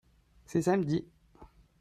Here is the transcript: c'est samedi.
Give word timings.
c'est 0.47 0.63
samedi. 0.63 1.05